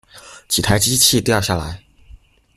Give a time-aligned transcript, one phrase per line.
[0.49, 1.83] 幾台機器掉下來